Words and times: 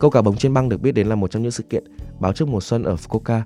Câu 0.00 0.10
cá 0.10 0.22
bóng 0.22 0.36
trên 0.36 0.54
băng 0.54 0.68
được 0.68 0.80
biết 0.80 0.92
đến 0.92 1.06
là 1.06 1.14
một 1.14 1.30
trong 1.30 1.42
những 1.42 1.52
sự 1.52 1.62
kiện 1.62 1.84
báo 2.20 2.32
trước 2.32 2.48
mùa 2.48 2.60
xuân 2.60 2.82
ở 2.82 2.94
Fukuoka. 2.94 3.40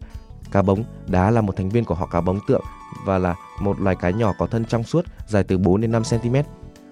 Cá 0.52 0.62
bóng 0.62 0.84
đá 1.06 1.30
là 1.30 1.40
một 1.40 1.56
thành 1.56 1.68
viên 1.68 1.84
của 1.84 1.94
họ 1.94 2.06
cá 2.06 2.20
bóng 2.20 2.38
tượng 2.48 2.62
và 3.06 3.18
là 3.18 3.34
một 3.60 3.80
loài 3.80 3.96
cá 3.96 4.10
nhỏ 4.10 4.34
có 4.38 4.46
thân 4.46 4.64
trong 4.64 4.84
suốt, 4.84 5.04
dài 5.28 5.44
từ 5.44 5.58
4 5.58 5.80
đến 5.80 5.92
5 5.92 6.02
cm. 6.10 6.36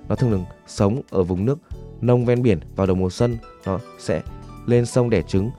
Nó 0.08 0.14
thường 0.14 0.30
được 0.30 0.38
sống 0.66 1.02
ở 1.10 1.22
vùng 1.22 1.44
nước 1.44 1.58
nông 2.00 2.24
ven 2.24 2.42
biển 2.42 2.58
vào 2.76 2.86
đầu 2.86 2.96
mùa 2.96 3.10
xuân, 3.10 3.38
nó 3.66 3.78
sẽ 3.98 4.22
lên 4.66 4.86
sông 4.86 5.10
đẻ 5.10 5.22
trứng 5.22 5.50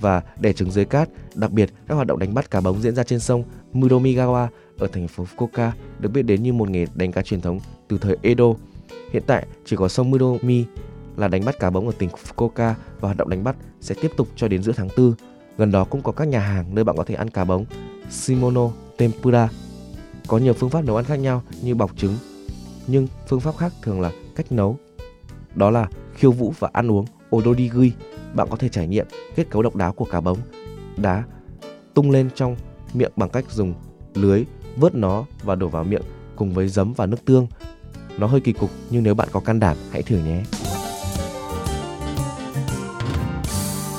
và 0.00 0.22
đẻ 0.40 0.52
trứng 0.52 0.70
dưới 0.70 0.84
cát. 0.84 1.08
Đặc 1.34 1.52
biệt, 1.52 1.70
các 1.88 1.94
hoạt 1.94 2.06
động 2.06 2.18
đánh 2.18 2.34
bắt 2.34 2.50
cá 2.50 2.60
bóng 2.60 2.82
diễn 2.82 2.94
ra 2.94 3.04
trên 3.04 3.20
sông 3.20 3.44
Muromigawa 3.72 4.48
ở 4.78 4.86
thành 4.86 5.08
phố 5.08 5.26
Fukuoka 5.36 5.70
được 5.98 6.08
biết 6.08 6.22
đến 6.22 6.42
như 6.42 6.52
một 6.52 6.70
nghề 6.70 6.86
đánh 6.94 7.12
cá 7.12 7.22
truyền 7.22 7.40
thống 7.40 7.60
từ 7.88 7.98
thời 7.98 8.16
Edo. 8.22 8.46
Hiện 9.12 9.22
tại 9.26 9.46
chỉ 9.64 9.76
có 9.76 9.88
sông 9.88 10.10
Muromi 10.10 10.64
là 11.22 11.28
đánh 11.28 11.44
bắt 11.44 11.58
cá 11.58 11.70
bống 11.70 11.86
ở 11.86 11.92
tỉnh 11.98 12.08
Fukuoka 12.08 12.74
và 13.00 13.08
hoạt 13.08 13.16
động 13.16 13.28
đánh 13.28 13.44
bắt 13.44 13.56
sẽ 13.80 13.94
tiếp 14.02 14.12
tục 14.16 14.28
cho 14.36 14.48
đến 14.48 14.62
giữa 14.62 14.72
tháng 14.72 14.88
4. 14.96 15.14
Gần 15.58 15.72
đó 15.72 15.84
cũng 15.84 16.02
có 16.02 16.12
các 16.12 16.28
nhà 16.28 16.40
hàng 16.40 16.74
nơi 16.74 16.84
bạn 16.84 16.96
có 16.96 17.04
thể 17.04 17.14
ăn 17.14 17.30
cá 17.30 17.44
bống, 17.44 17.64
Shimono 18.10 18.70
Tempura. 18.96 19.48
Có 20.26 20.38
nhiều 20.38 20.52
phương 20.52 20.70
pháp 20.70 20.84
nấu 20.84 20.96
ăn 20.96 21.04
khác 21.04 21.16
nhau 21.16 21.42
như 21.62 21.74
bọc 21.74 21.96
trứng, 21.96 22.16
nhưng 22.86 23.06
phương 23.28 23.40
pháp 23.40 23.56
khác 23.56 23.72
thường 23.82 24.00
là 24.00 24.10
cách 24.36 24.52
nấu. 24.52 24.76
Đó 25.54 25.70
là 25.70 25.88
khiêu 26.14 26.32
vũ 26.32 26.54
và 26.58 26.70
ăn 26.72 26.90
uống 26.90 27.06
odorigui. 27.36 27.92
Bạn 28.34 28.48
có 28.50 28.56
thể 28.56 28.68
trải 28.68 28.86
nghiệm 28.86 29.06
kết 29.34 29.50
cấu 29.50 29.62
độc 29.62 29.76
đáo 29.76 29.92
của 29.92 30.04
cá 30.04 30.20
bống, 30.20 30.38
đá 30.96 31.24
tung 31.94 32.10
lên 32.10 32.30
trong 32.34 32.56
miệng 32.94 33.12
bằng 33.16 33.28
cách 33.28 33.44
dùng 33.50 33.74
lưới 34.14 34.44
vớt 34.76 34.94
nó 34.94 35.24
và 35.42 35.54
đổ 35.54 35.68
vào 35.68 35.84
miệng 35.84 36.02
cùng 36.36 36.54
với 36.54 36.68
giấm 36.68 36.92
và 36.92 37.06
nước 37.06 37.24
tương. 37.24 37.46
Nó 38.18 38.26
hơi 38.26 38.40
kỳ 38.40 38.52
cục 38.52 38.70
nhưng 38.90 39.02
nếu 39.02 39.14
bạn 39.14 39.28
có 39.32 39.40
can 39.40 39.60
đảm 39.60 39.76
hãy 39.90 40.02
thử 40.02 40.18
nhé. 40.18 40.42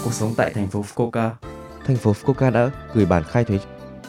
Cuộc 0.03 0.13
sống 0.13 0.33
tại 0.37 0.51
thành 0.53 0.67
phố 0.67 0.81
Fukuoka. 0.81 1.29
Thành 1.85 1.97
phố 1.97 2.13
Fukuoka 2.13 2.51
đã 2.51 2.71
gửi 2.93 3.05
bản 3.05 3.23
khai 3.23 3.43
thuế 3.43 3.59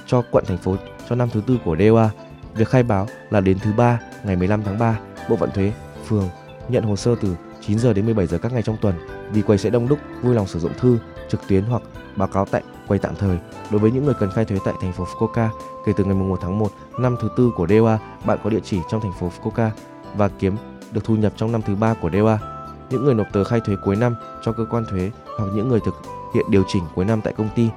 cho 0.07 0.23
quận 0.31 0.45
thành 0.47 0.59
phố 0.59 0.77
cho 1.09 1.15
năm 1.17 1.29
thứ 1.33 1.41
tư 1.47 1.59
của 1.65 1.77
DOA. 1.77 2.11
Việc 2.55 2.69
khai 2.69 2.83
báo 2.83 3.07
là 3.31 3.41
đến 3.41 3.59
thứ 3.59 3.73
ba 3.77 4.01
ngày 4.25 4.37
15 4.37 4.63
tháng 4.63 4.79
3. 4.79 4.99
Bộ 5.29 5.37
phận 5.37 5.51
thuế 5.51 5.73
phường 6.07 6.29
nhận 6.69 6.85
hồ 6.85 6.97
sơ 6.97 7.15
từ 7.21 7.37
9 7.61 7.79
giờ 7.79 7.93
đến 7.93 8.05
17 8.05 8.27
giờ 8.27 8.39
các 8.39 8.53
ngày 8.53 8.63
trong 8.63 8.77
tuần. 8.81 8.95
Vì 9.33 9.43
quầy 9.43 9.59
sẽ 9.59 9.71
đông 9.71 9.89
đúc, 9.89 9.99
vui 10.23 10.35
lòng 10.35 10.47
sử 10.47 10.59
dụng 10.59 10.73
thư 10.79 10.99
trực 11.29 11.41
tuyến 11.49 11.65
hoặc 11.65 11.83
báo 12.17 12.29
cáo 12.29 12.45
tại 12.45 12.63
quầy 12.89 12.99
tạm 12.99 13.15
thời. 13.19 13.39
Đối 13.71 13.81
với 13.81 13.91
những 13.91 14.05
người 14.05 14.15
cần 14.21 14.31
khai 14.31 14.45
thuế 14.45 14.59
tại 14.65 14.75
thành 14.81 14.93
phố 14.93 15.05
Fukuoka, 15.05 15.49
kể 15.87 15.93
từ 15.97 16.05
ngày 16.05 16.15
1 16.15 16.39
tháng 16.43 16.59
1 16.59 16.73
năm 16.99 17.17
thứ 17.21 17.29
tư 17.37 17.51
của 17.57 17.67
DOA, 17.67 17.99
bạn 18.25 18.39
có 18.45 18.51
địa 18.51 18.61
chỉ 18.65 18.81
trong 18.91 19.01
thành 19.01 19.13
phố 19.21 19.31
Fukuoka 19.39 19.71
và 20.17 20.29
kiếm 20.29 20.57
được 20.93 21.05
thu 21.05 21.17
nhập 21.17 21.33
trong 21.37 21.53
năm 21.53 21.63
thứ 21.63 21.75
ba 21.75 21.95
của 21.95 22.11
DOA. 22.11 22.54
Những 22.91 23.05
người 23.05 23.15
nộp 23.15 23.27
tờ 23.33 23.45
khai 23.45 23.61
thuế 23.61 23.77
cuối 23.77 23.97
năm 23.97 24.15
cho 24.43 24.53
cơ 24.53 24.65
quan 24.71 24.85
thuế 24.85 25.11
hoặc 25.39 25.47
những 25.55 25.69
người 25.69 25.81
thực 25.85 25.95
hiện 26.35 26.47
điều 26.51 26.65
chỉnh 26.69 26.83
cuối 26.95 27.05
năm 27.05 27.21
tại 27.21 27.33
công 27.37 27.49
ty. 27.55 27.69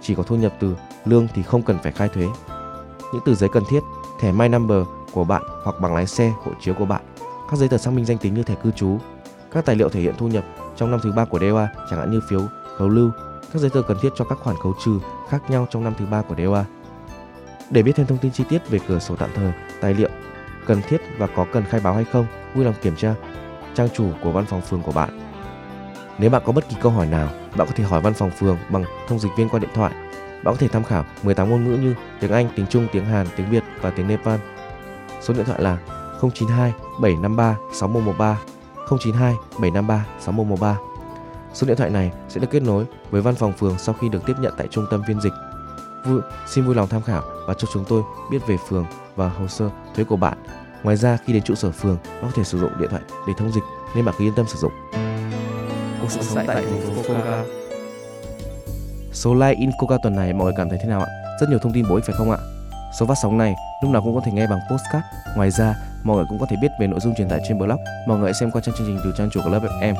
Chỉ 0.00 0.14
có 0.14 0.22
thu 0.22 0.36
nhập 0.36 0.52
từ 0.60 0.76
lương 1.04 1.28
thì 1.34 1.42
không 1.42 1.62
cần 1.62 1.78
phải 1.82 1.92
khai 1.92 2.08
thuế. 2.08 2.26
Những 3.12 3.22
tờ 3.24 3.34
giấy 3.34 3.48
cần 3.52 3.62
thiết, 3.68 3.80
thẻ 4.20 4.32
My 4.32 4.48
Number 4.48 4.82
của 5.12 5.24
bạn 5.24 5.42
hoặc 5.64 5.80
bằng 5.80 5.94
lái 5.94 6.06
xe, 6.06 6.32
hộ 6.44 6.52
chiếu 6.60 6.74
của 6.74 6.84
bạn, 6.84 7.02
các 7.50 7.56
giấy 7.56 7.68
tờ 7.68 7.78
xác 7.78 7.90
minh 7.90 8.04
danh 8.04 8.18
tính 8.18 8.34
như 8.34 8.42
thẻ 8.42 8.54
cư 8.54 8.70
trú, 8.70 8.98
các 9.50 9.64
tài 9.64 9.76
liệu 9.76 9.88
thể 9.88 10.00
hiện 10.00 10.14
thu 10.18 10.28
nhập 10.28 10.44
trong 10.76 10.90
năm 10.90 11.00
thứ 11.02 11.12
ba 11.12 11.24
của 11.24 11.38
DOA 11.38 11.68
chẳng 11.90 11.98
hạn 11.98 12.10
như 12.10 12.20
phiếu 12.28 12.40
khấu 12.76 12.88
lưu, 12.88 13.10
các 13.52 13.58
giấy 13.58 13.70
tờ 13.70 13.82
cần 13.82 13.96
thiết 14.02 14.08
cho 14.16 14.24
các 14.24 14.38
khoản 14.38 14.56
khấu 14.56 14.74
trừ 14.84 14.98
khác 15.28 15.50
nhau 15.50 15.66
trong 15.70 15.84
năm 15.84 15.94
thứ 15.98 16.06
ba 16.06 16.22
của 16.22 16.34
DOA. 16.38 16.64
Để 17.70 17.82
biết 17.82 17.92
thêm 17.96 18.06
thông 18.06 18.18
tin 18.18 18.32
chi 18.32 18.44
tiết 18.48 18.70
về 18.70 18.78
cửa 18.88 18.98
sổ 18.98 19.16
tạm 19.16 19.30
thời, 19.34 19.52
tài 19.80 19.94
liệu 19.94 20.08
cần 20.66 20.80
thiết 20.88 21.00
và 21.18 21.26
có 21.26 21.46
cần 21.52 21.64
khai 21.64 21.80
báo 21.80 21.94
hay 21.94 22.04
không, 22.04 22.26
vui 22.54 22.64
lòng 22.64 22.74
kiểm 22.82 22.96
tra 22.96 23.14
trang 23.78 23.88
chủ 23.94 24.10
của 24.22 24.30
văn 24.30 24.46
phòng 24.46 24.60
phường 24.60 24.82
của 24.82 24.92
bạn. 24.92 25.20
Nếu 26.18 26.30
bạn 26.30 26.42
có 26.44 26.52
bất 26.52 26.68
kỳ 26.68 26.76
câu 26.80 26.92
hỏi 26.92 27.06
nào, 27.06 27.28
bạn 27.56 27.66
có 27.68 27.74
thể 27.76 27.84
hỏi 27.84 28.00
văn 28.00 28.14
phòng 28.14 28.30
phường 28.30 28.56
bằng 28.70 28.84
thông 29.08 29.18
dịch 29.18 29.30
viên 29.36 29.48
qua 29.48 29.58
điện 29.58 29.70
thoại. 29.74 29.92
Bạn 30.44 30.54
có 30.54 30.56
thể 30.58 30.68
tham 30.68 30.84
khảo 30.84 31.04
18 31.22 31.50
ngôn 31.50 31.64
ngữ 31.64 31.76
như 31.76 31.94
tiếng 32.20 32.32
Anh, 32.32 32.48
tiếng 32.56 32.66
Trung, 32.66 32.86
tiếng 32.92 33.04
Hàn, 33.04 33.26
tiếng 33.36 33.50
Việt 33.50 33.62
và 33.80 33.90
tiếng 33.90 34.08
Nepal. 34.08 34.38
Số 35.20 35.34
điện 35.34 35.44
thoại 35.44 35.62
là 35.62 35.78
092 36.20 36.72
753 37.00 37.56
6113 37.72 38.38
092 38.90 39.34
753 39.50 40.06
6113. 40.20 40.76
Số 41.54 41.66
điện 41.66 41.76
thoại 41.76 41.90
này 41.90 42.12
sẽ 42.28 42.40
được 42.40 42.50
kết 42.50 42.62
nối 42.62 42.84
với 43.10 43.22
văn 43.22 43.34
phòng 43.34 43.52
phường 43.52 43.78
sau 43.78 43.94
khi 44.00 44.08
được 44.08 44.26
tiếp 44.26 44.34
nhận 44.40 44.54
tại 44.56 44.66
trung 44.70 44.86
tâm 44.90 45.02
phiên 45.08 45.20
dịch. 45.20 45.32
Vui, 46.04 46.20
xin 46.46 46.64
vui 46.64 46.74
lòng 46.74 46.88
tham 46.88 47.02
khảo 47.02 47.22
và 47.46 47.54
cho 47.54 47.68
chúng 47.72 47.84
tôi 47.88 48.02
biết 48.30 48.46
về 48.46 48.56
phường 48.68 48.86
và 49.16 49.28
hồ 49.28 49.48
sơ 49.48 49.70
thuế 49.94 50.04
của 50.04 50.16
bạn. 50.16 50.38
Ngoài 50.82 50.96
ra 50.96 51.18
khi 51.24 51.32
đến 51.32 51.42
trụ 51.42 51.54
sở 51.54 51.70
phường, 51.70 51.96
bạn 52.04 52.22
có 52.22 52.30
thể 52.34 52.44
sử 52.44 52.58
dụng 52.58 52.70
điện 52.80 52.90
thoại 52.90 53.02
để 53.28 53.32
thông 53.38 53.52
dịch 53.52 53.62
nên 53.96 54.04
bạn 54.04 54.14
cứ 54.18 54.24
yên 54.24 54.34
tâm 54.36 54.46
sử 54.48 54.58
dụng. 54.58 54.72
Cuộc 56.00 56.10
sống 56.10 56.46
tại 56.46 56.64
thành 56.64 56.80
phố 56.80 57.02
Fukuoka. 57.02 57.44
Số 59.12 59.34
like 59.34 59.54
in 59.60 59.70
Coca 59.78 59.96
tuần 60.02 60.16
này 60.16 60.32
mọi 60.32 60.44
người 60.44 60.54
cảm 60.56 60.68
thấy 60.68 60.78
thế 60.82 60.88
nào 60.88 61.00
ạ? 61.00 61.06
Rất 61.40 61.50
nhiều 61.50 61.58
thông 61.58 61.72
tin 61.72 61.84
bổ 61.88 61.94
ích 61.94 62.04
phải 62.04 62.14
không 62.18 62.30
ạ? 62.30 62.38
Số 63.00 63.06
phát 63.06 63.14
sóng 63.22 63.38
này 63.38 63.54
lúc 63.82 63.92
nào 63.92 64.02
cũng 64.02 64.14
có 64.14 64.20
thể 64.24 64.32
nghe 64.32 64.46
bằng 64.46 64.58
postcard. 64.70 65.04
Ngoài 65.36 65.50
ra, 65.50 65.74
mọi 66.04 66.16
người 66.16 66.26
cũng 66.28 66.38
có 66.38 66.46
thể 66.50 66.56
biết 66.62 66.68
về 66.80 66.86
nội 66.86 67.00
dung 67.00 67.14
truyền 67.14 67.28
tải 67.28 67.40
trên 67.48 67.58
blog. 67.58 67.78
Mọi 68.08 68.18
người 68.18 68.32
xem 68.32 68.50
qua 68.50 68.62
trang 68.64 68.74
chương 68.78 68.86
trình 68.86 68.98
từ 69.04 69.12
trang 69.18 69.30
chủ 69.30 69.40
của 69.44 69.50
lớp 69.50 69.60
FM. 69.62 69.94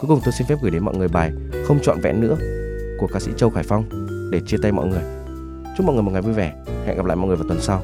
Cuối 0.00 0.08
cùng 0.08 0.20
tôi 0.24 0.32
xin 0.32 0.46
phép 0.46 0.54
gửi 0.62 0.70
đến 0.70 0.84
mọi 0.84 0.94
người 0.94 1.08
bài 1.08 1.30
Không 1.66 1.78
trọn 1.82 2.00
vẹn 2.00 2.20
nữa 2.20 2.36
của 3.00 3.06
ca 3.12 3.20
sĩ 3.20 3.30
Châu 3.36 3.50
Khải 3.50 3.64
Phong 3.68 3.84
để 4.32 4.40
chia 4.46 4.56
tay 4.62 4.72
mọi 4.72 4.86
người. 4.86 5.02
Chúc 5.76 5.86
mọi 5.86 5.94
người 5.94 6.02
một 6.02 6.10
ngày 6.12 6.22
vui 6.22 6.34
vẻ. 6.34 6.52
Hẹn 6.86 6.96
gặp 6.96 7.06
lại 7.06 7.16
mọi 7.16 7.26
người 7.26 7.36
vào 7.36 7.48
tuần 7.48 7.60
sau. 7.60 7.82